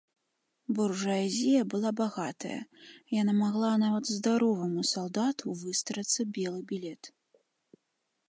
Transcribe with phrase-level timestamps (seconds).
[0.77, 2.55] Буржуазія была багатая,
[3.21, 7.03] яна магла нават здароваму салдату выстарацца белы білет.